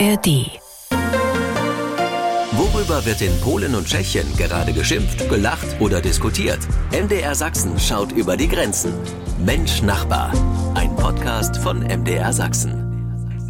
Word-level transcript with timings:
ARD. 0.00 0.50
Worüber 2.52 3.04
wird 3.04 3.20
in 3.20 3.40
Polen 3.40 3.74
und 3.76 3.86
Tschechien 3.86 4.26
gerade 4.36 4.72
geschimpft, 4.72 5.28
gelacht 5.28 5.80
oder 5.80 6.00
diskutiert? 6.00 6.58
MDR 6.90 7.34
Sachsen 7.34 7.78
schaut 7.78 8.10
über 8.10 8.36
die 8.36 8.48
Grenzen. 8.48 8.92
Mensch 9.44 9.82
Nachbar. 9.82 10.32
Ein 10.74 10.96
Podcast 10.96 11.58
von 11.58 11.80
MDR 11.80 12.32
Sachsen. 12.32 12.80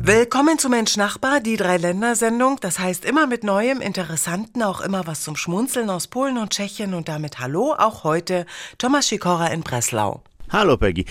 Willkommen 0.02 0.59
zu 0.59 0.68
Mensch 0.68 0.98
Nachbar, 0.98 1.41
die 1.41 1.57
Drei-Länder-Sendung. 1.57 2.58
Das 2.61 2.79
heißt 2.79 3.06
immer 3.06 3.26
mit 3.26 3.42
Neuem, 3.42 3.80
Interessanten, 3.80 4.62
auch 4.62 4.82
immer 4.82 5.06
was 5.06 5.22
zum 5.22 5.36
Schmunzeln 5.36 5.88
aus 5.88 6.08
Polen 6.08 6.36
und 6.36 6.50
Tschechien 6.50 6.92
und 6.92 7.08
damit 7.08 7.38
Hallo, 7.38 7.74
auch 7.79 8.04
heute 8.04 8.45
Thomas 8.76 9.08
Sikora 9.08 9.46
in 9.46 9.62
Breslau. 9.62 10.22
Hallo 10.50 10.76
Peggy. 10.76 11.06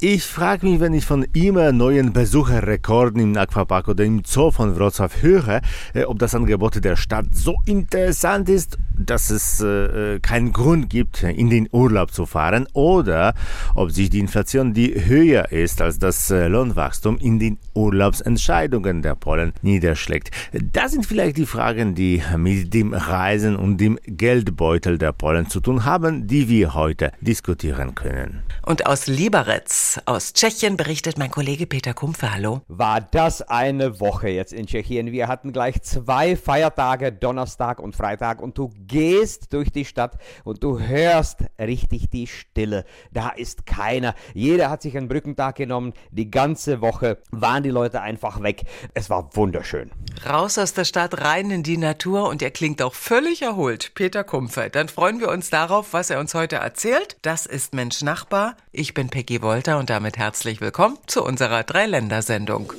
Ich 0.00 0.22
frage 0.22 0.64
mich, 0.64 0.78
wenn 0.78 0.94
ich 0.94 1.04
von 1.04 1.26
immer 1.32 1.72
neuen 1.72 2.12
Besucherrekorden 2.12 3.20
im 3.20 3.36
Aquapark 3.36 3.88
oder 3.88 4.04
im 4.04 4.22
Zoo 4.24 4.52
von 4.52 4.78
Wrocław 4.78 5.10
höre, 5.22 5.60
äh, 5.92 6.04
ob 6.04 6.20
das 6.20 6.36
Angebot 6.36 6.84
der 6.84 6.94
Stadt 6.94 7.26
so 7.32 7.56
interessant 7.66 8.48
ist, 8.48 8.78
dass 8.96 9.28
es 9.30 9.60
äh, 9.60 9.66
äh, 10.14 10.20
keinen 10.20 10.52
Grund 10.52 10.88
gibt, 10.88 11.24
in 11.24 11.50
den 11.50 11.68
Urlaub 11.72 12.12
zu 12.12 12.26
fahren 12.26 12.68
oder 12.74 13.34
ob 13.74 13.90
sich 13.90 14.08
die 14.08 14.20
Inflation, 14.20 14.72
die 14.72 15.04
höher 15.04 15.50
ist 15.50 15.82
als 15.82 15.98
das 15.98 16.30
Lohnwachstum, 16.30 17.18
in 17.18 17.40
den 17.40 17.58
Urlaubsentscheidungen 17.74 19.02
der 19.02 19.16
Polen 19.16 19.52
niederschlägt. 19.62 20.30
Das 20.52 20.92
sind 20.92 21.06
vielleicht 21.06 21.38
die 21.38 21.46
Fragen, 21.46 21.96
die 21.96 22.22
mit 22.36 22.72
dem 22.72 22.94
Reisen 22.94 23.56
und 23.56 23.78
dem 23.78 23.98
Geldbeutel 24.06 24.96
der 24.96 25.10
Polen 25.10 25.48
zu 25.48 25.58
tun 25.58 25.84
haben, 25.84 26.28
die 26.28 26.48
wir 26.48 26.74
heute 26.74 27.10
diskutieren 27.20 27.96
können. 27.96 28.44
Und 28.64 28.86
aus 28.86 29.06
Liberec 29.06 29.87
aus 30.04 30.34
Tschechien 30.34 30.76
berichtet 30.76 31.16
mein 31.16 31.30
Kollege 31.30 31.66
Peter 31.66 31.94
Kumpfe. 31.94 32.34
Hallo. 32.34 32.60
War 32.68 33.00
das 33.00 33.40
eine 33.42 34.00
Woche 34.00 34.28
jetzt 34.28 34.52
in 34.52 34.66
Tschechien? 34.66 35.12
Wir 35.12 35.28
hatten 35.28 35.52
gleich 35.52 35.80
zwei 35.82 36.36
Feiertage, 36.36 37.12
Donnerstag 37.12 37.80
und 37.80 37.96
Freitag, 37.96 38.42
und 38.42 38.58
du 38.58 38.70
gehst 38.76 39.52
durch 39.52 39.70
die 39.72 39.86
Stadt 39.86 40.18
und 40.44 40.62
du 40.62 40.80
hörst 40.80 41.44
richtig 41.58 42.10
die 42.10 42.26
Stille. 42.26 42.84
Da 43.12 43.30
ist 43.30 43.64
keiner. 43.64 44.14
Jeder 44.34 44.68
hat 44.68 44.82
sich 44.82 44.96
einen 44.96 45.08
Brückentag 45.08 45.56
genommen. 45.56 45.94
Die 46.10 46.30
ganze 46.30 46.80
Woche 46.80 47.18
waren 47.30 47.62
die 47.62 47.70
Leute 47.70 48.02
einfach 48.02 48.42
weg. 48.42 48.64
Es 48.92 49.08
war 49.08 49.34
wunderschön. 49.36 49.90
Raus 50.28 50.58
aus 50.58 50.74
der 50.74 50.84
Stadt, 50.84 51.22
rein 51.22 51.50
in 51.50 51.62
die 51.62 51.78
Natur 51.78 52.28
und 52.28 52.42
er 52.42 52.50
klingt 52.50 52.82
auch 52.82 52.94
völlig 52.94 53.42
erholt. 53.42 53.92
Peter 53.94 54.24
Kumpfe. 54.24 54.68
Dann 54.70 54.88
freuen 54.88 55.20
wir 55.20 55.28
uns 55.28 55.48
darauf, 55.50 55.92
was 55.92 56.10
er 56.10 56.20
uns 56.20 56.34
heute 56.34 56.56
erzählt. 56.56 57.16
Das 57.22 57.46
ist 57.46 57.74
Mensch 57.74 58.02
Nachbar. 58.02 58.56
Ich 58.72 58.92
bin 58.94 59.08
Peggy 59.08 59.40
Wolter 59.40 59.77
und 59.78 59.90
damit 59.90 60.18
herzlich 60.18 60.60
willkommen 60.60 60.98
zu 61.06 61.24
unserer 61.24 61.62
Dreiländersendung. 61.62 62.72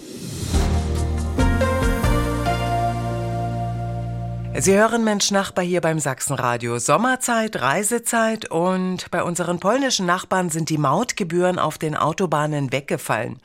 Sie 4.57 4.73
hören 4.75 5.05
Mensch 5.05 5.31
Nachbar 5.31 5.63
hier 5.63 5.79
beim 5.79 5.99
Sachsenradio. 5.99 6.79
Sommerzeit, 6.79 7.61
Reisezeit 7.61 8.51
und 8.51 9.09
bei 9.11 9.23
unseren 9.23 9.61
polnischen 9.61 10.05
Nachbarn 10.05 10.49
sind 10.49 10.69
die 10.69 10.77
Mautgebühren 10.77 11.57
auf 11.57 11.77
den 11.77 11.95
Autobahnen 11.95 12.73
weggefallen. 12.73 13.39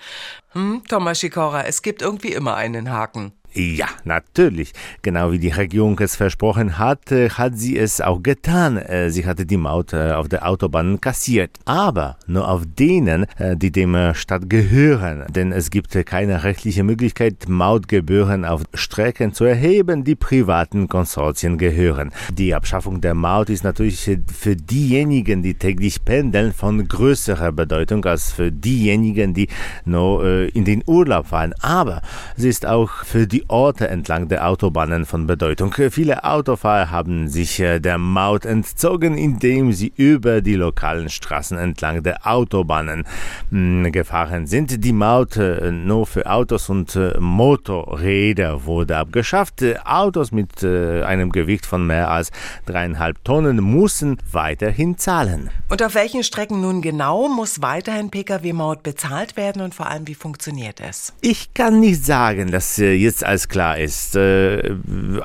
Hm, 0.50 0.83
Thomas 0.89 1.20
Sikora, 1.20 1.62
es 1.62 1.83
gibt 1.83 2.02
irgendwie 2.02 2.33
immer 2.33 2.56
einen 2.56 2.91
Haken. 2.91 3.33
Ja, 3.56 3.86
natürlich. 4.02 4.72
Genau 5.02 5.30
wie 5.30 5.38
die 5.38 5.50
Regierung 5.50 5.97
es 6.00 6.16
versprochen 6.16 6.77
hat, 6.77 7.12
äh, 7.12 7.30
hat 7.30 7.56
sie 7.56 7.78
es 7.78 8.00
auch 8.00 8.20
getan. 8.20 8.78
Äh, 8.78 9.11
sie 9.11 9.27
hatte 9.27 9.46
die 9.46 9.56
Maut 9.56 9.92
äh, 9.92 10.11
auf 10.11 10.28
der 10.28 10.48
Autobahn 10.48 11.00
kassiert. 11.00 11.52
Aber 11.64 12.16
nur 12.27 12.48
auf 12.48 12.62
denen, 12.66 13.27
die 13.38 13.70
dem 13.70 13.96
Stadt 14.14 14.50
gehören. 14.50 15.24
Denn 15.30 15.52
es 15.52 15.70
gibt 15.70 15.92
keine 16.06 16.42
rechtliche 16.42 16.83
Möglichkeit, 16.83 17.48
Mautgebühren 17.48 18.44
auf 18.44 18.62
Strecken 18.74 19.33
zu 19.33 19.44
erheben, 19.44 20.02
die 20.02 20.16
privaten 20.16 20.89
Konsortien 20.89 21.56
gehören. 21.56 22.11
Die 22.33 22.55
Abschaffung 22.55 23.00
der 23.00 23.14
Maut 23.14 23.50
ist 23.50 23.62
natürlich 23.62 24.18
für 24.33 24.56
diejenigen, 24.56 25.42
die 25.42 25.55
täglich 25.55 26.05
pendeln, 26.05 26.52
von 26.52 26.86
größerer 26.86 27.52
Bedeutung 27.52 28.05
als 28.05 28.33
für 28.33 28.50
diejenigen, 28.50 29.34
die 29.34 29.48
nur 29.84 30.48
in 30.55 30.64
den 30.64 30.83
Urlaub 30.86 31.29
fahren. 31.29 31.55
Aber 31.61 32.02
sie 32.36 32.48
ist 32.48 32.67
auch 32.67 33.05
für 33.05 33.27
die 33.27 33.43
Orte 33.48 33.88
entlang 33.88 34.28
der 34.28 34.48
Autobahnen 34.48 35.05
von 35.05 35.27
Bedeutung. 35.27 35.74
Viele 35.90 36.24
Autofahrer 36.24 36.90
haben 36.90 37.28
sich 37.28 37.60
äh, 37.60 37.80
der 37.80 37.98
Maut 37.98 38.44
entzogen, 38.44 39.16
indem 39.16 39.72
sie 39.72 39.92
über 39.96 40.40
die 40.40 40.55
lokalen 40.55 41.08
Straßen 41.08 41.58
entlang 41.58 42.02
der 42.02 42.27
Autobahnen 42.27 43.05
hm, 43.50 43.90
gefahren 43.92 44.46
sind. 44.46 44.84
Die 44.84 44.92
Maut 44.92 45.36
äh, 45.36 45.70
nur 45.70 46.06
für 46.06 46.27
Autos 46.27 46.68
und 46.68 46.96
äh, 46.96 47.18
Motorräder 47.18 48.64
wurde 48.64 48.96
abgeschafft. 48.96 49.64
Autos 49.84 50.32
mit 50.32 50.64
einem 50.64 51.30
Gewicht 51.30 51.66
von 51.66 51.86
mehr 51.86 52.11
als 52.11 52.30
dreieinhalb 52.66 53.22
Tonnen 53.24 53.56
müssen 53.56 54.18
weiterhin 54.32 54.96
zahlen. 54.98 55.50
Und 55.68 55.82
auf 55.82 55.94
welchen 55.94 56.22
Strecken 56.22 56.61
nun 56.61 56.82
genau 56.82 57.28
muss 57.28 57.62
weiterhin 57.62 58.11
Pkw-Maut 58.11 58.82
bezahlt 58.82 59.36
werden 59.36 59.62
und 59.62 59.74
vor 59.74 59.88
allem 59.88 60.06
wie 60.06 60.14
funktioniert 60.14 60.80
es? 60.80 61.12
Ich 61.20 61.55
kann 61.55 61.80
nicht 61.80 62.05
sagen, 62.05 62.50
dass 62.50 62.76
jetzt 62.76 63.24
als 63.24 63.33
klar 63.48 63.78
ist. 63.78 64.17
Äh, 64.17 64.77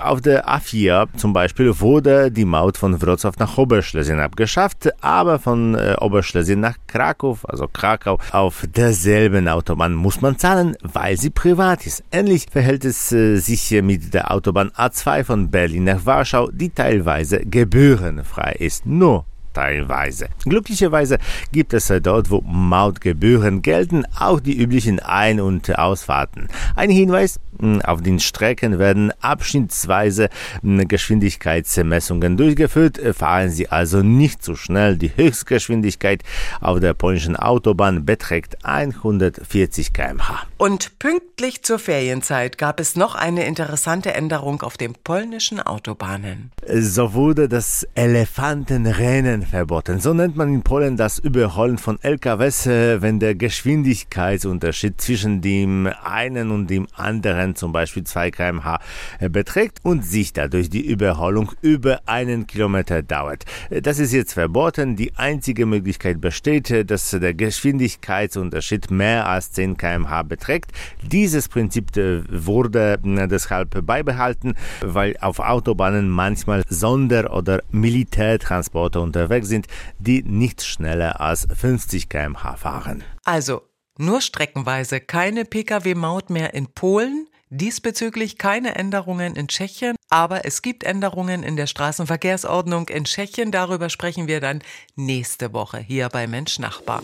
auf 0.01 0.21
der 0.21 0.47
A4 0.47 1.07
zum 1.15 1.33
Beispiel 1.33 1.79
wurde 1.79 2.31
die 2.31 2.45
Maut 2.45 2.77
von 2.77 2.99
Wrocław 2.99 3.33
nach 3.39 3.57
Oberschlesien 3.57 4.19
abgeschafft, 4.19 4.89
aber 5.01 5.39
von 5.39 5.75
äh, 5.75 5.95
Oberschlesien 5.99 6.59
nach 6.59 6.75
Krakow, 6.87 7.45
also 7.45 7.67
Krakau, 7.67 8.19
auf 8.31 8.65
derselben 8.75 9.47
Autobahn 9.47 9.93
muss 9.93 10.21
man 10.21 10.37
zahlen, 10.37 10.75
weil 10.81 11.17
sie 11.17 11.29
privat 11.29 11.85
ist. 11.85 12.03
Ähnlich 12.11 12.47
verhält 12.51 12.85
es 12.85 13.11
äh, 13.11 13.37
sich 13.37 13.71
mit 13.81 14.13
der 14.13 14.31
Autobahn 14.31 14.69
A2 14.69 15.23
von 15.23 15.49
Berlin 15.49 15.85
nach 15.85 16.05
Warschau, 16.05 16.49
die 16.51 16.69
teilweise 16.69 17.39
gebührenfrei 17.39 18.55
ist. 18.59 18.85
Nur 18.85 19.25
teilweise. 19.53 20.29
Glücklicherweise 20.45 21.17
gibt 21.51 21.73
es 21.73 21.91
dort, 22.01 22.29
wo 22.29 22.41
Mautgebühren 22.41 23.61
gelten, 23.61 24.05
auch 24.17 24.39
die 24.39 24.57
üblichen 24.57 24.99
Ein- 24.99 25.41
und 25.41 25.77
Ausfahrten. 25.77 26.47
Ein 26.75 26.89
Hinweis, 26.89 27.39
auf 27.83 28.01
den 28.01 28.19
Strecken 28.19 28.79
werden 28.79 29.11
abschnittsweise 29.21 30.29
hm, 30.61 30.87
Geschwindigkeitsmessungen 30.87 32.37
durchgeführt. 32.37 32.99
Fahren 33.15 33.49
Sie 33.49 33.69
also 33.69 34.01
nicht 34.01 34.43
zu 34.43 34.55
schnell. 34.55 34.97
Die 34.97 35.15
Höchstgeschwindigkeit 35.15 36.23
auf 36.61 36.79
der 36.79 36.93
polnischen 36.93 37.35
Autobahn 37.35 38.05
beträgt 38.05 38.65
140 38.65 39.93
km/h. 39.93 40.47
Und 40.57 40.99
pünktlich 40.99 41.63
zur 41.63 41.79
Ferienzeit 41.79 42.57
gab 42.57 42.79
es 42.79 42.95
noch 42.95 43.15
eine 43.15 43.45
interessante 43.45 44.13
Änderung 44.13 44.61
auf 44.61 44.77
den 44.77 44.93
polnischen 44.93 45.59
Autobahnen. 45.59 46.51
So 46.67 47.13
wurde 47.13 47.47
das 47.49 47.87
Elefantenrennen 47.95 49.43
verboten. 49.43 49.99
So 49.99 50.13
nennt 50.13 50.35
man 50.35 50.53
in 50.53 50.61
Polen 50.61 50.97
das 50.97 51.19
Überholen 51.19 51.77
von 51.77 51.99
LKWs, 52.01 52.67
äh, 52.67 53.01
wenn 53.01 53.19
der 53.19 53.35
Geschwindigkeitsunterschied 53.35 54.99
zwischen 55.01 55.41
dem 55.41 55.89
einen 56.03 56.51
und 56.51 56.67
dem 56.67 56.87
anderen, 56.95 57.48
zum 57.55 57.71
Beispiel 57.71 58.03
2 58.03 58.31
km/h, 58.31 58.79
äh, 59.19 59.29
beträgt 59.29 59.79
und 59.83 60.05
sich 60.05 60.33
dadurch 60.33 60.69
die 60.69 60.85
Überholung 60.85 61.51
über 61.61 62.01
einen 62.05 62.47
Kilometer 62.47 63.01
dauert. 63.01 63.45
Äh, 63.69 63.81
das 63.81 63.99
ist 63.99 64.13
jetzt 64.13 64.33
verboten. 64.33 64.95
Die 64.95 65.15
einzige 65.15 65.65
Möglichkeit 65.65 66.19
besteht, 66.19 66.89
dass 66.89 67.11
der 67.11 67.33
Geschwindigkeitsunterschied 67.33 68.91
mehr 68.91 69.27
als 69.27 69.51
10 69.51 69.77
km/h 69.77 70.23
beträgt. 70.23 70.71
Dieses 71.03 71.47
Prinzip 71.47 71.95
wurde 71.95 72.99
deshalb 73.03 73.85
beibehalten, 73.85 74.55
weil 74.81 75.15
auf 75.21 75.39
Autobahnen 75.39 76.09
manchmal 76.09 76.63
Sonder- 76.69 77.33
oder 77.33 77.61
Militärtransporte 77.71 78.99
unterwegs 78.99 79.19
unterwegs 79.19 79.49
sind, 79.49 79.67
die 79.99 80.23
nicht 80.23 80.61
schneller 80.63 81.21
als 81.21 81.47
50 81.53 82.09
km/h 82.09 82.55
fahren. 82.57 83.03
Also 83.23 83.61
nur 83.97 84.21
streckenweise 84.21 84.99
keine 84.99 85.45
Pkw-Maut 85.45 86.29
mehr 86.29 86.53
in 86.53 86.67
Polen, 86.67 87.27
diesbezüglich 87.49 88.37
keine 88.37 88.75
Änderungen 88.75 89.35
in 89.35 89.47
Tschechien, 89.47 89.95
aber 90.09 90.45
es 90.45 90.61
gibt 90.61 90.83
Änderungen 90.83 91.43
in 91.43 91.55
der 91.55 91.67
Straßenverkehrsordnung 91.67 92.89
in 92.89 93.05
Tschechien. 93.05 93.51
Darüber 93.51 93.89
sprechen 93.89 94.27
wir 94.27 94.39
dann 94.39 94.61
nächste 94.95 95.53
Woche 95.53 95.79
hier 95.79 96.09
bei 96.09 96.27
Mensch 96.27 96.59
Nachbar. 96.59 97.03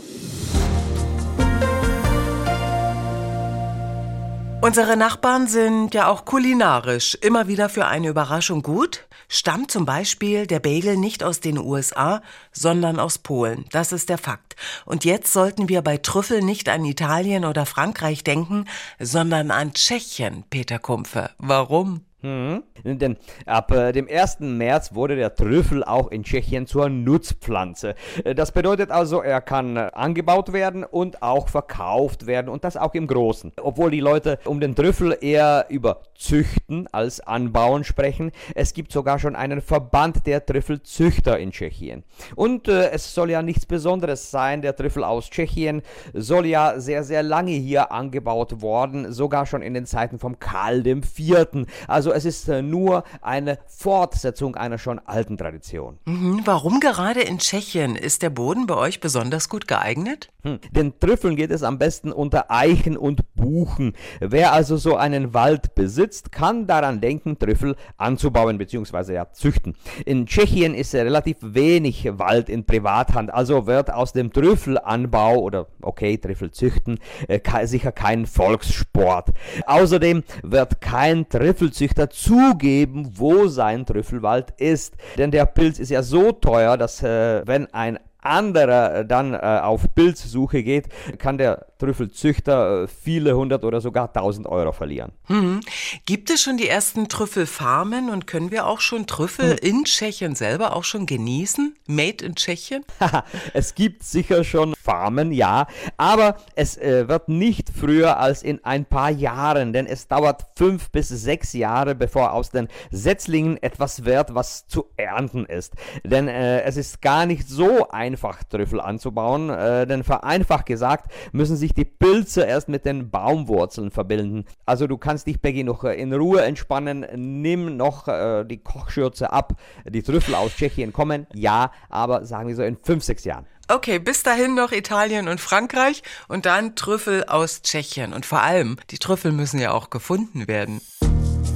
Unsere 4.65 4.97
Nachbarn 4.97 5.47
sind 5.47 5.93
ja 5.93 6.07
auch 6.07 6.25
kulinarisch 6.25 7.13
immer 7.21 7.47
wieder 7.47 7.69
für 7.69 7.85
eine 7.85 8.07
Überraschung 8.07 8.63
gut. 8.63 9.07
Stammt 9.27 9.69
zum 9.69 9.85
Beispiel 9.85 10.47
der 10.47 10.59
Bagel 10.59 10.97
nicht 10.97 11.23
aus 11.23 11.39
den 11.39 11.59
USA, 11.59 12.23
sondern 12.51 12.99
aus 12.99 13.19
Polen. 13.19 13.65
Das 13.71 13.91
ist 13.91 14.09
der 14.09 14.17
Fakt. 14.17 14.55
Und 14.83 15.05
jetzt 15.05 15.31
sollten 15.31 15.69
wir 15.69 15.83
bei 15.83 15.97
Trüffel 15.97 16.41
nicht 16.41 16.67
an 16.67 16.83
Italien 16.83 17.45
oder 17.45 17.67
Frankreich 17.67 18.23
denken, 18.23 18.65
sondern 18.99 19.51
an 19.51 19.75
Tschechien, 19.75 20.43
Peter 20.49 20.79
Kumpfe. 20.79 21.29
Warum? 21.37 22.01
Mhm. 22.25 22.63
Denn 22.83 23.17
ab 23.45 23.71
äh, 23.71 23.91
dem 23.91 24.07
1. 24.09 24.39
März 24.39 24.95
wurde 24.95 25.15
der 25.15 25.35
Trüffel 25.35 25.83
auch 25.83 26.09
in 26.09 26.23
Tschechien 26.23 26.65
zur 26.65 26.89
Nutzpflanze. 26.89 27.93
Äh, 28.23 28.33
das 28.33 28.51
bedeutet 28.51 28.89
also, 28.89 29.21
er 29.21 29.41
kann 29.41 29.77
äh, 29.77 29.91
angebaut 29.93 30.51
werden 30.51 30.83
und 30.83 31.21
auch 31.21 31.49
verkauft 31.49 32.25
werden 32.25 32.49
und 32.49 32.63
das 32.63 32.77
auch 32.77 32.95
im 32.95 33.05
Großen. 33.05 33.51
Obwohl 33.61 33.91
die 33.91 33.99
Leute 33.99 34.39
um 34.45 34.59
den 34.59 34.75
Trüffel 34.75 35.15
eher 35.21 35.67
über 35.69 36.01
Züchten 36.15 36.87
als 36.91 37.19
Anbauen 37.19 37.83
sprechen, 37.83 38.31
es 38.55 38.73
gibt 38.73 38.91
sogar 38.91 39.19
schon 39.19 39.35
einen 39.35 39.61
Verband 39.61 40.25
der 40.25 40.43
Trüffelzüchter 40.43 41.37
in 41.37 41.51
Tschechien. 41.51 42.03
Und 42.35 42.67
äh, 42.67 42.89
es 42.89 43.13
soll 43.13 43.29
ja 43.29 43.43
nichts 43.43 43.67
Besonderes 43.67 44.31
sein, 44.31 44.63
der 44.63 44.75
Trüffel 44.75 45.03
aus 45.03 45.29
Tschechien 45.29 45.83
soll 46.13 46.47
ja 46.47 46.79
sehr, 46.79 47.03
sehr 47.03 47.21
lange 47.21 47.51
hier 47.51 47.91
angebaut 47.91 48.63
worden, 48.63 49.11
sogar 49.11 49.45
schon 49.45 49.61
in 49.61 49.75
den 49.75 49.85
Zeiten 49.85 50.17
vom 50.17 50.39
Karl 50.39 50.85
IV. 50.87 51.67
Also 51.87 52.14
es 52.15 52.25
ist 52.25 52.47
äh, 52.47 52.61
nur 52.61 53.03
eine 53.21 53.59
Fortsetzung 53.67 54.55
einer 54.55 54.77
schon 54.77 54.99
alten 54.99 55.37
Tradition. 55.37 55.99
Mhm, 56.05 56.41
warum 56.45 56.79
gerade 56.79 57.21
in 57.21 57.39
Tschechien? 57.39 57.95
Ist 57.95 58.21
der 58.21 58.29
Boden 58.29 58.65
bei 58.67 58.75
euch 58.75 58.99
besonders 58.99 59.49
gut 59.49 59.67
geeignet? 59.67 60.29
Hm. 60.43 60.59
Den 60.71 60.99
Trüffeln 60.99 61.35
geht 61.35 61.51
es 61.51 61.63
am 61.63 61.77
besten 61.77 62.11
unter 62.11 62.51
Eichen 62.51 62.97
und 62.97 63.35
Buchen. 63.35 63.93
Wer 64.19 64.53
also 64.53 64.77
so 64.77 64.95
einen 64.95 65.33
Wald 65.33 65.75
besitzt, 65.75 66.31
kann 66.31 66.67
daran 66.67 67.01
denken, 67.01 67.37
Trüffel 67.37 67.75
anzubauen 67.97 68.57
bzw. 68.57 69.13
ja 69.13 69.31
züchten. 69.31 69.75
In 70.05 70.25
Tschechien 70.25 70.73
ist 70.73 70.93
relativ 70.93 71.37
wenig 71.41 72.07
Wald 72.13 72.49
in 72.49 72.65
Privathand, 72.65 73.33
also 73.33 73.65
wird 73.65 73.91
aus 73.91 74.13
dem 74.13 74.31
Trüffelanbau 74.31 75.37
oder 75.37 75.67
okay, 75.81 76.17
Trüffel 76.17 76.51
züchten 76.51 76.99
äh, 77.27 77.39
sicher 77.65 77.91
kein 77.91 78.25
Volkssport. 78.25 79.29
Außerdem 79.65 80.23
wird 80.43 80.81
kein 80.81 81.27
Trüffelzüchter 81.27 82.04
zugeben, 82.09 83.11
wo 83.15 83.47
sein 83.47 83.85
Trüffelwald 83.85 84.53
ist. 84.57 84.95
Denn 85.17 85.31
der 85.31 85.45
Pilz 85.45 85.79
ist 85.79 85.89
ja 85.89 86.03
so 86.03 86.31
teuer, 86.31 86.77
dass 86.77 87.01
äh, 87.03 87.45
wenn 87.45 87.73
ein 87.73 87.99
anderer 88.25 89.03
dann 89.03 89.33
äh, 89.33 89.37
auf 89.37 89.83
Pilzsuche 89.93 90.63
geht, 90.63 90.89
kann 91.19 91.37
der 91.37 91.67
Trüffelzüchter 91.77 92.83
äh, 92.83 92.87
viele 92.87 93.35
hundert 93.35 93.63
oder 93.63 93.81
sogar 93.81 94.11
tausend 94.11 94.47
Euro 94.47 94.71
verlieren. 94.71 95.11
Hm. 95.25 95.59
Gibt 96.05 96.29
es 96.29 96.41
schon 96.41 96.57
die 96.57 96.67
ersten 96.67 97.09
Trüffelfarmen 97.09 98.09
und 98.09 98.27
können 98.27 98.51
wir 98.51 98.65
auch 98.67 98.79
schon 98.79 99.07
Trüffel 99.07 99.51
hm. 99.51 99.57
in 99.61 99.83
Tschechien 99.85 100.35
selber 100.35 100.75
auch 100.75 100.83
schon 100.83 101.05
genießen? 101.05 101.75
Made 101.87 102.25
in 102.25 102.35
Tschechien? 102.35 102.85
es 103.53 103.75
gibt 103.75 104.03
sicher 104.03 104.43
schon 104.43 104.73
Farmen, 104.75 105.31
ja, 105.31 105.67
aber 105.97 106.37
es 106.55 106.77
äh, 106.77 107.07
wird 107.07 107.27
nicht 107.27 107.69
früher 107.69 108.19
als 108.19 108.43
in 108.43 108.63
ein 108.63 108.85
paar 108.85 109.09
Jahren, 109.09 109.73
denn 109.73 109.85
es 109.85 110.07
dauert 110.07 110.45
fünf 110.55 110.91
bis 110.91 111.09
sechs 111.09 111.53
Jahre, 111.53 111.95
bevor 111.95 112.33
aus 112.33 112.51
den 112.51 112.67
Setzlingen 112.91 113.61
etwas 113.61 114.05
wird, 114.05 114.33
was 114.33 114.67
zu 114.67 114.85
ernten 114.95 115.45
ist. 115.45 115.73
Denn 116.03 116.27
äh, 116.27 116.61
es 116.61 116.77
ist 116.77 117.01
gar 117.01 117.25
nicht 117.25 117.47
so 117.47 117.89
einfach, 117.89 118.14
Trüffel 118.49 118.81
anzubauen, 118.81 119.49
äh, 119.49 119.85
denn 119.87 120.03
vereinfacht 120.03 120.65
gesagt 120.65 121.11
müssen 121.31 121.55
sich 121.55 121.73
die 121.73 121.85
Pilze 121.85 122.43
erst 122.43 122.69
mit 122.69 122.85
den 122.85 123.09
Baumwurzeln 123.09 123.91
verbinden. 123.91 124.45
Also 124.65 124.87
du 124.87 124.97
kannst 124.97 125.27
dich, 125.27 125.41
Peggy, 125.41 125.63
noch 125.63 125.83
äh, 125.83 125.95
in 125.95 126.13
Ruhe 126.13 126.41
entspannen. 126.41 127.05
Nimm 127.15 127.77
noch 127.77 128.07
äh, 128.07 128.43
die 128.45 128.57
Kochschürze 128.57 129.31
ab. 129.31 129.53
Die 129.87 130.03
Trüffel 130.03 130.35
aus 130.35 130.55
Tschechien 130.55 130.93
kommen, 130.93 131.27
ja, 131.33 131.71
aber 131.89 132.25
sagen 132.25 132.47
wir 132.47 132.55
so 132.55 132.63
in 132.63 132.77
fünf, 132.77 133.03
sechs 133.03 133.23
Jahren. 133.23 133.45
Okay, 133.67 133.97
bis 133.97 134.21
dahin 134.21 134.53
noch 134.53 134.71
Italien 134.71 135.27
und 135.27 135.41
Frankreich 135.41 136.03
und 136.27 136.45
dann 136.45 136.75
Trüffel 136.75 137.23
aus 137.25 137.63
Tschechien. 137.63 138.13
Und 138.13 138.25
vor 138.25 138.41
allem, 138.41 138.77
die 138.91 138.99
Trüffel 138.99 139.31
müssen 139.31 139.59
ja 139.59 139.71
auch 139.71 139.89
gefunden 139.89 140.47
werden. 140.47 140.81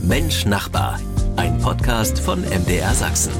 Mensch 0.02 0.46
Nachbar, 0.46 1.00
ein 1.36 1.60
Podcast 1.60 2.20
von 2.20 2.42
MDR 2.42 2.94
Sachsen. 2.96 3.34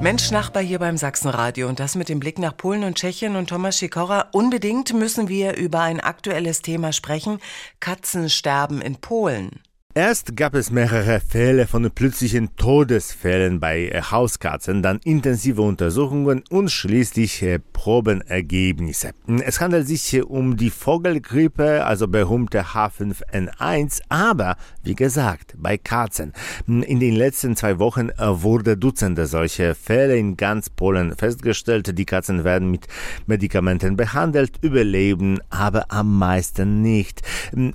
Mensch 0.00 0.30
Nachbar 0.30 0.62
hier 0.62 0.78
beim 0.78 0.96
Sachsenradio 0.96 1.68
und 1.68 1.78
das 1.78 1.94
mit 1.94 2.08
dem 2.08 2.20
Blick 2.20 2.38
nach 2.38 2.56
Polen 2.56 2.84
und 2.84 2.96
Tschechien 2.96 3.36
und 3.36 3.50
Thomas 3.50 3.76
Schikora. 3.76 4.28
Unbedingt 4.32 4.94
müssen 4.94 5.28
wir 5.28 5.56
über 5.56 5.80
ein 5.80 6.00
aktuelles 6.00 6.62
Thema 6.62 6.94
sprechen. 6.94 7.38
Katzensterben 7.80 8.80
in 8.80 8.96
Polen. 8.96 9.60
Erst 9.92 10.36
gab 10.36 10.54
es 10.54 10.70
mehrere 10.70 11.18
Fälle 11.18 11.66
von 11.66 11.90
plötzlichen 11.90 12.54
Todesfällen 12.54 13.58
bei 13.58 13.88
äh, 13.88 14.00
Hauskatzen, 14.00 14.84
dann 14.84 15.00
intensive 15.02 15.62
Untersuchungen 15.62 16.44
und 16.48 16.70
schließlich 16.70 17.42
äh, 17.42 17.58
Probenergebnisse. 17.58 19.10
Es 19.44 19.60
handelt 19.60 19.88
sich 19.88 20.22
um 20.22 20.56
die 20.56 20.70
Vogelgrippe, 20.70 21.84
also 21.84 22.06
berühmte 22.06 22.66
H5N1, 22.66 24.02
aber 24.08 24.54
wie 24.84 24.94
gesagt, 24.94 25.56
bei 25.58 25.76
Katzen. 25.76 26.34
In 26.68 27.00
den 27.00 27.16
letzten 27.16 27.56
zwei 27.56 27.80
Wochen 27.80 28.10
äh, 28.10 28.42
wurde 28.42 28.76
Dutzende 28.76 29.26
solche 29.26 29.74
Fälle 29.74 30.16
in 30.16 30.36
ganz 30.36 30.70
Polen 30.70 31.16
festgestellt. 31.16 31.98
Die 31.98 32.06
Katzen 32.06 32.44
werden 32.44 32.70
mit 32.70 32.86
Medikamenten 33.26 33.96
behandelt, 33.96 34.52
überleben 34.62 35.40
aber 35.50 35.86
am 35.88 36.16
meisten 36.16 36.80
nicht. 36.80 37.22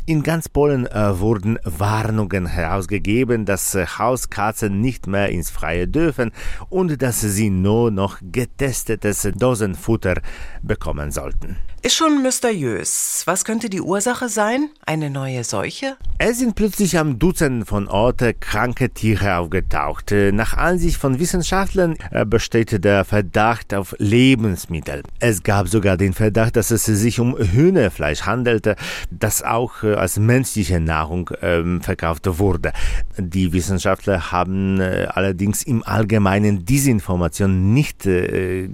In 0.06 0.24
ganz 0.24 0.48
Polen 0.48 0.86
wurden 0.86 1.60
Waren 1.66 2.05
Warnungen 2.06 2.46
herausgegeben, 2.46 3.46
dass 3.46 3.74
äh, 3.74 3.86
Hauskatzen 3.88 4.80
nicht 4.80 5.08
mehr 5.08 5.30
ins 5.30 5.50
Freie 5.50 5.88
dürfen 5.88 6.32
und 6.70 7.02
dass 7.02 7.22
sie 7.22 7.50
nur 7.50 7.90
noch 7.90 8.20
getestetes 8.22 9.28
Dosenfutter 9.36 10.22
bekommen 10.62 11.12
sollten. 11.12 11.58
Ist 11.86 11.98
schon 11.98 12.24
mysteriös. 12.24 13.22
Was 13.26 13.46
könnte 13.46 13.70
die 13.70 13.80
Ursache 13.80 14.28
sein? 14.28 14.70
Eine 14.88 15.12
neue 15.12 15.44
Seuche? 15.44 15.98
Es 16.18 16.40
sind 16.40 16.56
plötzlich 16.56 16.98
am 16.98 17.20
Dutzend 17.20 17.68
von 17.68 17.88
Orten 17.88 18.34
kranke 18.40 18.90
Tiere 18.90 19.38
aufgetaucht. 19.38 20.12
Nach 20.32 20.58
Ansicht 20.58 20.98
von 20.98 21.20
Wissenschaftlern 21.20 21.96
äh, 22.10 22.26
besteht 22.26 22.84
der 22.84 23.06
Verdacht 23.06 23.72
auf 23.76 23.96
Lebensmittel. 24.00 25.04
Es 25.20 25.44
gab 25.44 25.68
sogar 25.68 25.96
den 25.96 26.14
Verdacht, 26.14 26.56
dass 26.56 26.72
es 26.72 26.86
sich 26.86 27.20
um 27.20 27.38
Hühnerfleisch 27.38 28.24
handelte, 28.24 28.78
das 29.12 29.44
auch 29.44 29.84
äh, 29.84 29.94
als 29.94 30.18
menschliche 30.18 30.80
Nahrung 30.80 31.30
ähm, 31.44 31.82
verkauft 31.96 32.28
wurde. 32.40 32.72
Die 33.18 33.54
Wissenschaftler 33.54 34.32
haben 34.32 34.80
äh, 34.80 35.08
allerdings 35.10 35.64
im 35.64 35.84
Allgemeinen 35.84 36.66
diese 36.66 36.92
Information 36.92 37.74
nicht 37.74 38.08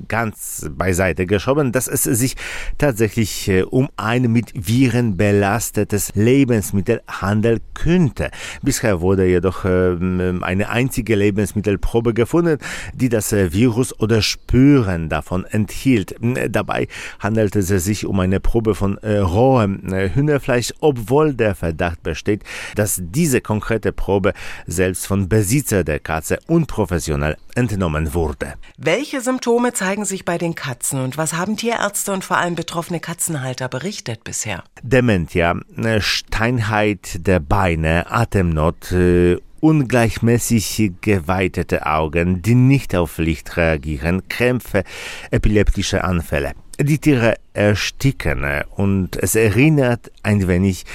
ganz 0.07 0.69
beiseite 0.69 1.25
geschoben, 1.25 1.71
dass 1.71 1.87
es 1.87 2.03
sich 2.03 2.35
tatsächlich 2.77 3.47
äh, 3.47 3.63
um 3.63 3.89
ein 3.97 4.31
mit 4.31 4.51
Viren 4.55 5.17
belastetes 5.17 6.13
Lebensmittel 6.15 7.01
handeln 7.07 7.59
könnte. 7.73 8.31
Bisher 8.61 9.01
wurde 9.01 9.25
jedoch 9.27 9.65
ähm, 9.65 10.43
eine 10.43 10.69
einzige 10.69 11.15
Lebensmittelprobe 11.15 12.13
gefunden, 12.13 12.57
die 12.93 13.09
das 13.09 13.31
äh, 13.31 13.53
Virus 13.53 13.97
oder 13.99 14.21
Spüren 14.21 15.09
davon 15.09 15.45
enthielt. 15.45 16.15
Dabei 16.49 16.87
handelte 17.19 17.59
es 17.59 17.67
sich 17.67 18.05
um 18.05 18.19
eine 18.19 18.39
Probe 18.39 18.75
von 18.75 18.97
äh, 18.99 19.17
rohem 19.17 19.81
Hühnerfleisch, 19.91 20.73
obwohl 20.79 21.33
der 21.33 21.55
Verdacht 21.55 22.03
besteht, 22.03 22.43
dass 22.75 23.01
diese 23.11 23.41
konkrete 23.41 23.91
Probe 23.91 24.33
selbst 24.65 25.07
von 25.07 25.29
Besitzer 25.29 25.83
der 25.83 25.99
Katze 25.99 26.39
unprofessionell 26.47 27.37
entnommen 27.55 28.13
wurde. 28.13 28.53
Welche 28.77 29.21
Symptome 29.21 29.73
zeigen 29.73 30.05
sich 30.05 30.25
bei 30.25 30.37
den 30.37 30.55
Katzen 30.55 31.01
und 31.01 31.17
was 31.17 31.33
haben 31.33 31.57
Tierärzte 31.57 32.13
und 32.13 32.23
vor 32.23 32.37
allem 32.37 32.55
betroffene 32.55 32.99
Katzenhalter 32.99 33.67
berichtet 33.67 34.23
bisher? 34.23 34.63
Dementia, 34.81 35.59
äh, 35.77 36.01
Steinheit 36.01 37.27
der 37.27 37.39
Beine, 37.39 38.09
Atemnot, 38.11 38.91
äh, 38.91 39.37
ungleichmäßig 39.61 40.93
geweitete 41.01 41.85
Augen, 41.85 42.41
die 42.41 42.55
nicht 42.55 42.95
auf 42.95 43.17
Licht 43.17 43.55
reagieren, 43.57 44.27
Krämpfe, 44.27 44.83
epileptische 45.29 46.03
Anfälle. 46.03 46.53
Die 46.79 46.97
Tiere 46.97 47.35
ersticken 47.53 48.43
äh, 48.43 48.63
und 48.75 49.15
es 49.17 49.35
erinnert 49.35 50.11
ein 50.23 50.47
wenig 50.47 50.85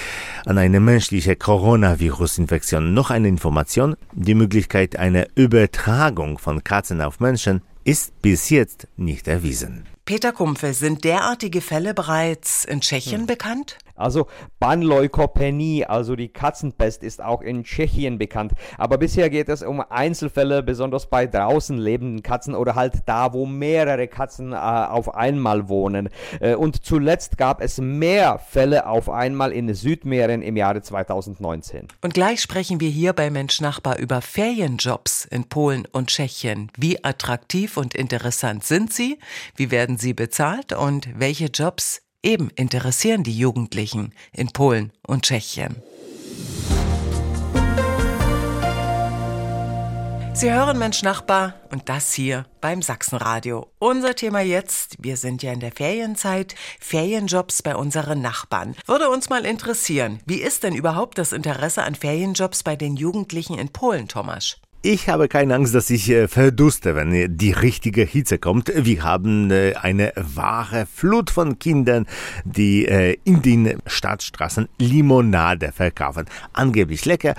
an 0.45 0.59
eine 0.59 0.81
menschliche 0.81 1.37
Coronavirus-Infektion. 1.37 2.95
Noch 2.95 3.11
eine 3.11 3.29
Information, 3.29 3.97
die 4.13 4.35
Möglichkeit 4.35 4.97
einer 4.97 5.27
Übertragung 5.35 6.39
von 6.39 6.65
Katzen 6.65 7.01
auf 7.01 7.21
Menschen 7.21 7.63
ist 7.85 8.21
bis 8.21 8.51
jetzt 8.51 8.89
nicht 8.97 9.29
erwiesen. 9.29 9.85
Peter 10.07 10.31
Kumpfe, 10.31 10.73
sind 10.73 11.03
derartige 11.03 11.61
Fälle 11.61 11.93
bereits 11.93 12.65
in 12.65 12.81
Tschechien 12.81 13.23
hm. 13.23 13.27
bekannt? 13.27 13.77
Also 13.97 14.27
Banleukopenie, 14.61 15.87
also 15.87 16.17
die 16.17 16.29
Katzenpest, 16.29 17.03
ist 17.03 17.23
auch 17.23 17.41
in 17.41 17.65
Tschechien 17.65 18.19
bekannt. 18.19 18.53
Aber 18.77 18.99
bisher 18.99 19.31
geht 19.31 19.49
es 19.49 19.63
um 19.63 19.81
Einzelfälle, 19.81 20.63
besonders 20.63 21.07
bei 21.07 21.27
draußen 21.27 21.79
lebenden 21.79 22.23
Katzen 22.23 22.55
oder 22.55 22.75
halt 22.75 22.95
da, 23.07 23.33
wo 23.33 23.47
mehrere 23.47 24.07
Katzen 24.07 24.53
äh, 24.53 24.57
auf 24.57 25.15
einmal 25.15 25.69
wohnen. 25.69 26.11
Äh, 26.41 26.55
und 26.55 26.85
zuletzt 26.85 27.39
gab 27.39 27.63
es 27.63 27.79
mehr 27.79 28.39
Fälle 28.39 28.87
auf 28.87 29.09
einmal 29.09 29.53
in 29.53 29.73
Südmähren 29.73 30.43
im 30.43 30.57
Jahre 30.57 30.83
2019. 30.83 31.89
Und 32.03 32.15
gleich 32.15 32.43
sprechen 32.43 32.81
wir 32.81 32.91
hier 32.91 33.15
bei 33.15 33.31
Mensch 33.31 33.61
Nachbar 33.61 33.99
über 33.99 34.21
Ferienjobs 34.21 35.25
in 35.25 35.45
Polen 35.45 35.89
und 35.91 36.09
Tschechien. 36.09 36.71
Wie 36.77 37.03
attraktiv 37.03 37.79
und 37.79 37.95
interessant 37.95 38.65
sind 38.65 38.93
sie? 38.93 39.19
Wie 39.57 39.71
werden 39.71 39.96
werden 39.97 39.99
sie 39.99 40.15
bezahlt 40.15 40.73
und 40.73 41.09
welche 41.19 41.47
Jobs 41.47 42.03
eben 42.23 42.51
interessieren 42.51 43.23
die 43.23 43.37
Jugendlichen 43.39 44.13
in 44.33 44.49
Polen 44.49 44.93
und 45.07 45.23
Tschechien. 45.23 45.77
Sie 50.35 50.53
hören 50.53 50.79
Mensch 50.79 51.03
Nachbar 51.03 51.55
und 51.71 51.89
das 51.89 52.13
hier 52.13 52.45
beim 52.61 52.83
Sachsenradio. 52.83 53.73
Unser 53.79 54.15
Thema 54.15 54.41
jetzt, 54.41 54.97
wir 54.99 55.17
sind 55.17 55.43
ja 55.43 55.53
in 55.53 55.61
der 55.61 55.73
Ferienzeit, 55.73 56.55
Ferienjobs 56.79 57.63
bei 57.63 57.75
unseren 57.75 58.21
Nachbarn. 58.21 58.77
Würde 58.85 59.09
uns 59.09 59.31
mal 59.31 59.47
interessieren, 59.47 60.21
wie 60.27 60.43
ist 60.43 60.63
denn 60.63 60.75
überhaupt 60.75 61.17
das 61.17 61.33
Interesse 61.33 61.85
an 61.85 61.95
Ferienjobs 61.95 62.65
bei 62.65 62.77
den 62.77 62.97
Jugendlichen 62.97 63.59
in 63.59 63.71
Polen, 63.71 64.09
Tomasz? 64.09 64.59
Ich 64.89 65.09
habe 65.09 65.27
keine 65.27 65.57
Angst, 65.57 65.75
dass 65.75 65.91
ich 65.91 66.09
äh, 66.11 66.29
verduste, 66.29 66.95
wenn 66.95 67.37
die 67.37 67.51
richtige 67.51 68.03
Hitze 68.03 68.39
kommt. 68.39 68.71
Wir 68.73 69.03
haben 69.03 69.51
äh, 69.51 69.75
eine 69.75 70.13
wahre 70.15 70.87
Flut 70.87 71.29
von 71.29 71.59
Kindern, 71.59 72.07
die 72.45 72.87
äh, 72.87 73.17
in 73.25 73.43
den 73.43 73.81
Stadtstraßen 73.85 74.69
Limonade 74.79 75.73
verkaufen. 75.73 76.27
Angeblich 76.53 77.05
lecker, 77.05 77.35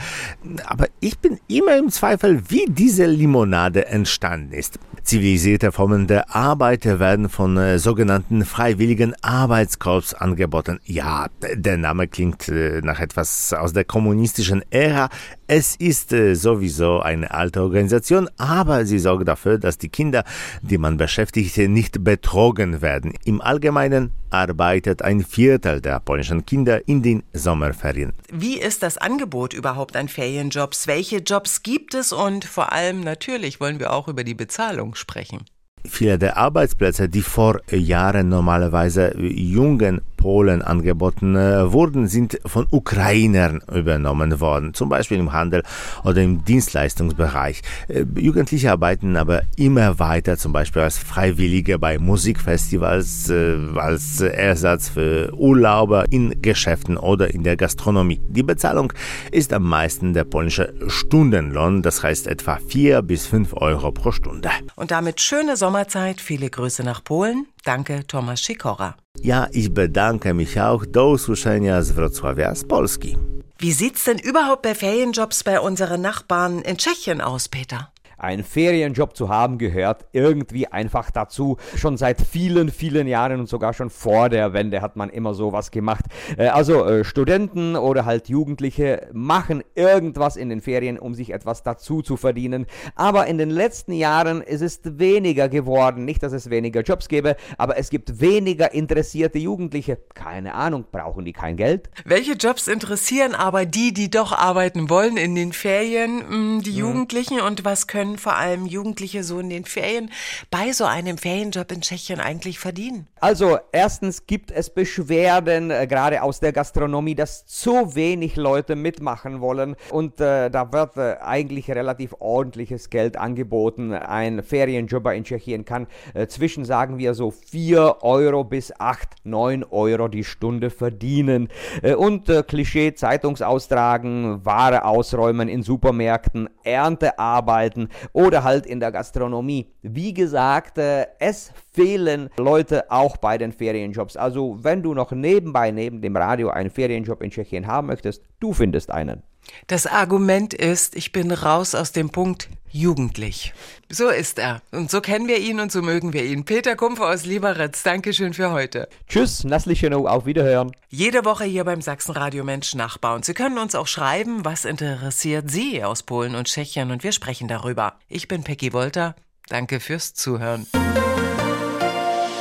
aber 0.65 0.87
ich 0.99 1.19
bin 1.19 1.39
immer 1.47 1.77
im 1.77 1.87
Zweifel, 1.87 2.43
wie 2.49 2.65
diese 2.67 3.05
Limonade 3.05 3.85
entstanden 3.85 4.51
ist. 4.51 4.77
Zivilisierte 5.03 5.71
Formen 5.71 6.05
der 6.05 6.35
Arbeit 6.35 6.83
werden 6.83 7.29
von 7.29 7.79
sogenannten 7.79 8.43
freiwilligen 8.43 9.15
Arbeitskorps 9.23 10.13
angeboten. 10.13 10.81
Ja, 10.83 11.27
der 11.53 11.77
Name 11.77 12.09
klingt 12.09 12.51
nach 12.81 12.99
etwas 12.99 13.53
aus 13.53 13.71
der 13.71 13.85
kommunistischen 13.85 14.65
Ära. 14.69 15.07
Es 15.47 15.77
ist 15.77 16.09
sowieso 16.09 16.99
eine 16.99 17.36
alte 17.37 17.61
Organisation, 17.61 18.29
aber 18.37 18.85
sie 18.85 18.99
sorgt 18.99 19.27
dafür, 19.27 19.57
dass 19.57 19.77
die 19.77 19.89
Kinder, 19.89 20.23
die 20.61 20.77
man 20.77 20.97
beschäftigt, 20.97 21.57
nicht 21.57 22.03
betrogen 22.03 22.81
werden. 22.81 23.13
Im 23.25 23.41
Allgemeinen 23.41 24.11
arbeitet 24.29 25.01
ein 25.01 25.23
Viertel 25.23 25.81
der 25.81 25.99
polnischen 25.99 26.45
Kinder 26.45 26.87
in 26.87 27.01
den 27.01 27.23
Sommerferien. 27.33 28.13
Wie 28.31 28.59
ist 28.59 28.83
das 28.83 28.97
Angebot 28.97 29.53
überhaupt 29.53 29.95
an 29.95 30.07
Ferienjobs? 30.07 30.87
Welche 30.87 31.17
Jobs 31.17 31.63
gibt 31.63 31.93
es? 31.93 32.11
Und 32.11 32.45
vor 32.45 32.73
allem 32.73 33.01
natürlich 33.01 33.59
wollen 33.59 33.79
wir 33.79 33.93
auch 33.93 34.07
über 34.07 34.23
die 34.23 34.33
Bezahlung 34.33 34.95
sprechen. 34.95 35.45
Viele 35.85 36.17
der 36.17 36.35
Arbeitsplätze, 36.35 37.07
die 37.07 37.21
vor 37.21 37.61
Jahren 37.71 38.27
normalerweise 38.27 39.17
jungen 39.17 40.01
Polen 40.17 40.61
angeboten 40.61 41.35
äh, 41.35 41.71
wurden, 41.71 42.07
sind 42.07 42.39
von 42.45 42.67
Ukrainern 42.71 43.61
übernommen 43.73 44.39
worden, 44.41 44.73
zum 44.73 44.89
Beispiel 44.89 45.19
im 45.19 45.31
Handel 45.31 45.63
oder 46.03 46.21
im 46.21 46.43
Dienstleistungsbereich. 46.43 47.61
Äh, 47.87 48.05
Jugendliche 48.17 48.71
arbeiten 48.71 49.15
aber 49.15 49.43
immer 49.55 49.99
weiter, 49.99 50.37
zum 50.37 50.51
Beispiel 50.51 50.81
als 50.81 50.97
Freiwillige 50.97 51.79
bei 51.79 51.97
Musikfestivals, 51.99 53.29
äh, 53.29 53.57
als 53.75 54.19
Ersatz 54.19 54.89
für 54.89 55.33
Urlauber 55.33 56.05
in 56.09 56.41
Geschäften 56.41 56.97
oder 56.97 57.33
in 57.33 57.43
der 57.43 57.55
Gastronomie. 57.55 58.19
Die 58.27 58.43
Bezahlung 58.43 58.91
ist 59.31 59.53
am 59.53 59.63
meisten 59.63 60.13
der 60.13 60.23
polnische 60.23 60.73
Stundenlohn, 60.87 61.83
das 61.83 62.03
heißt 62.03 62.27
etwa 62.27 62.57
4 62.67 63.01
bis 63.03 63.27
5 63.27 63.53
Euro 63.53 63.91
pro 63.91 64.11
Stunde. 64.11 64.49
Und 64.75 64.91
damit 64.91 65.21
schöne 65.21 65.55
Sommerzeit, 65.55 66.19
viele 66.19 66.49
Grüße 66.49 66.83
nach 66.83 67.03
Polen. 67.03 67.45
Danke, 67.67 68.07
Thomas 68.07 68.39
Sikora. 68.45 68.95
Ja, 69.21 69.49
ich 69.51 69.73
bedanke 69.73 70.33
mich 70.33 70.61
auch. 70.61 70.85
Do 70.85 71.09
usłyszenia 71.09 71.81
z 71.81 71.91
Wrocławia, 71.91 72.55
z 72.55 72.63
Polski. 72.63 73.17
Wie 73.59 73.73
sieht's 73.73 74.05
denn 74.05 74.19
überhaupt 74.19 74.61
bei 74.61 74.73
Ferienjobs 74.73 75.43
bei 75.43 75.59
unseren 75.59 76.01
Nachbarn 76.01 76.61
in 76.61 76.77
Tschechien 76.77 77.19
aus, 77.21 77.49
Peter? 77.49 77.91
Ein 78.17 78.43
Ferienjob 78.43 79.15
zu 79.15 79.29
haben 79.29 79.57
gehört 79.59 80.05
irgendwie 80.11 80.67
einfach 80.67 81.11
dazu. 81.11 81.57
Schon 81.75 81.97
seit 81.97 82.19
vielen, 82.21 82.71
vielen 82.71 83.07
Jahren 83.07 83.39
und 83.39 83.47
sogar 83.47 83.73
schon 83.73 83.89
vor 83.89 84.29
der 84.29 84.53
Wende 84.53 84.81
hat 84.81 84.95
man 84.95 85.09
immer 85.09 85.35
sowas 85.35 85.69
gemacht. 85.69 86.05
Äh, 86.37 86.47
also 86.47 86.83
äh, 86.85 87.03
Studenten 87.03 87.75
oder 87.75 88.05
halt 88.05 88.27
Jugendliche 88.27 89.07
machen 89.13 89.63
irgendwas 89.75 90.35
in 90.35 90.49
den 90.49 90.61
Ferien, 90.61 90.97
um 90.97 91.13
sich 91.13 91.31
etwas 91.31 91.61
dazu 91.61 92.01
zu 92.01 92.17
verdienen. 92.17 92.65
Aber 92.95 93.27
in 93.27 93.37
den 93.37 93.51
letzten 93.51 93.93
Jahren 93.93 94.41
ist 94.41 94.61
es 94.61 94.81
weniger 94.83 95.47
geworden. 95.47 96.05
Nicht, 96.05 96.23
dass 96.23 96.33
es 96.33 96.49
weniger 96.49 96.81
Jobs 96.81 97.09
gäbe, 97.09 97.35
aber 97.57 97.77
es 97.77 97.89
gibt 97.89 98.19
weniger 98.19 98.73
interessierte 98.73 99.37
Jugendliche. 99.37 99.97
Keine 100.13 100.55
Ahnung, 100.55 100.85
brauchen 100.91 101.23
die 101.23 101.33
kein 101.33 101.55
Geld? 101.55 101.89
Welche 102.05 102.33
Jobs 102.33 102.67
interessieren 102.67 103.35
aber 103.35 103.65
die, 103.65 103.93
die 103.93 104.09
doch 104.09 104.31
arbeiten 104.31 104.89
wollen 104.89 105.17
in 105.17 105.35
den 105.35 105.53
Ferien, 105.53 106.27
hm, 106.27 106.61
die 106.63 106.71
hm. 106.71 106.77
Jugendlichen 106.77 107.39
und 107.41 107.63
was 107.63 107.87
können 107.87 108.06
können 108.07 108.17
vor 108.17 108.35
allem 108.35 108.65
Jugendliche 108.65 109.23
so 109.23 109.39
in 109.39 109.49
den 109.49 109.65
Ferien 109.65 110.11
bei 110.49 110.71
so 110.71 110.85
einem 110.85 111.17
Ferienjob 111.17 111.71
in 111.71 111.81
Tschechien 111.81 112.19
eigentlich 112.19 112.59
verdienen? 112.59 113.07
Also 113.19 113.57
erstens 113.71 114.27
gibt 114.27 114.51
es 114.51 114.69
Beschwerden, 114.69 115.71
äh, 115.71 115.87
gerade 115.87 116.21
aus 116.21 116.39
der 116.39 116.53
Gastronomie, 116.53 117.15
dass 117.15 117.45
zu 117.45 117.95
wenig 117.95 118.35
Leute 118.35 118.75
mitmachen 118.75 119.41
wollen 119.41 119.75
und 119.91 120.21
äh, 120.21 120.49
da 120.49 120.71
wird 120.71 120.97
äh, 120.97 121.17
eigentlich 121.21 121.69
relativ 121.69 122.15
ordentliches 122.19 122.89
Geld 122.89 123.17
angeboten. 123.17 123.93
Ein 123.93 124.43
Ferienjobber 124.43 125.13
in 125.13 125.23
Tschechien 125.23 125.65
kann 125.65 125.87
äh, 126.13 126.27
zwischen, 126.27 126.63
sagen 126.63 126.97
wir 126.97 127.13
so, 127.13 127.31
4 127.31 128.03
Euro 128.03 128.43
bis 128.43 128.71
8, 128.79 129.25
9 129.25 129.63
Euro 129.65 130.07
die 130.07 130.23
Stunde 130.23 130.69
verdienen. 130.69 131.49
Äh, 131.81 131.95
und 131.95 132.29
äh, 132.29 132.43
Klischee, 132.43 132.93
Zeitungsaustragen, 132.93 134.45
Ware 134.45 134.85
ausräumen 134.85 135.49
in 135.49 135.63
Supermärkten, 135.63 136.49
Erntearbeiten, 136.63 137.89
oder 138.13 138.43
halt 138.43 138.65
in 138.65 138.79
der 138.79 138.91
Gastronomie. 138.91 139.71
Wie 139.81 140.13
gesagt, 140.13 140.77
äh, 140.77 141.07
es 141.19 141.51
fehlen 141.71 142.29
Leute 142.37 142.91
auch 142.91 143.17
bei 143.17 143.37
den 143.37 143.51
Ferienjobs. 143.51 144.17
Also 144.17 144.57
wenn 144.61 144.83
du 144.83 144.93
noch 144.93 145.11
nebenbei, 145.11 145.71
neben 145.71 146.01
dem 146.01 146.15
Radio 146.15 146.49
einen 146.49 146.69
Ferienjob 146.69 147.21
in 147.21 147.31
Tschechien 147.31 147.67
haben 147.67 147.87
möchtest, 147.87 148.23
du 148.39 148.53
findest 148.53 148.91
einen. 148.91 149.23
Das 149.67 149.85
Argument 149.85 150.53
ist, 150.53 150.95
ich 150.95 151.11
bin 151.11 151.31
raus 151.31 151.75
aus 151.75 151.91
dem 151.91 152.09
Punkt 152.09 152.49
jugendlich. 152.71 153.53
So 153.89 154.09
ist 154.09 154.39
er. 154.39 154.61
Und 154.71 154.91
so 154.91 155.01
kennen 155.01 155.27
wir 155.27 155.39
ihn 155.39 155.59
und 155.59 155.71
so 155.71 155.81
mögen 155.81 156.13
wir 156.13 156.23
ihn. 156.23 156.45
Peter 156.45 156.75
Kumpfer 156.75 157.09
aus 157.09 157.25
Lieberitz, 157.25 157.83
Dankeschön 157.83 158.33
für 158.33 158.51
heute. 158.51 158.87
Tschüss, 159.07 159.43
Nasslichenow, 159.43 160.05
auf 160.07 160.25
Wiederhören. 160.25 160.71
Jede 160.89 161.25
Woche 161.25 161.45
hier 161.45 161.63
beim 161.63 161.81
Sachsenradio 161.81 162.43
Mensch 162.43 162.75
Nachbar. 162.75 163.15
Und 163.15 163.25
Sie 163.25 163.33
können 163.33 163.57
uns 163.57 163.75
auch 163.75 163.87
schreiben, 163.87 164.45
was 164.45 164.65
interessiert 164.65 165.49
Sie 165.49 165.83
aus 165.83 166.03
Polen 166.03 166.35
und 166.35 166.47
Tschechien 166.47 166.91
und 166.91 167.03
wir 167.03 167.11
sprechen 167.11 167.47
darüber. 167.47 167.95
Ich 168.07 168.27
bin 168.27 168.43
Peggy 168.43 168.73
Wolter. 168.73 169.15
Danke 169.49 169.79
fürs 169.79 170.13
Zuhören. 170.13 170.67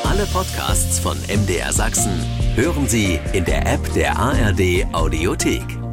Alle 0.05 0.27
Podcasts 0.27 0.99
von 0.99 1.17
MDR 1.29 1.73
Sachsen 1.73 2.25
hören 2.57 2.89
Sie 2.89 3.21
in 3.33 3.45
der 3.45 3.67
App 3.67 3.93
der 3.93 4.19
ARD 4.19 4.87
Audiothek. 4.93 5.86